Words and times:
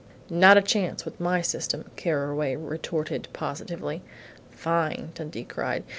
"Not 0.31 0.57
a 0.57 0.63
chance 0.63 1.05
with 1.05 1.19
my 1.19 1.43
system!" 1.43 1.91
Carraway 1.95 2.55
retorted 2.55 3.27
positively. 3.33 4.01
"Fine!" 4.49 5.11
Dundee 5.13 5.43
cried. 5.43 5.83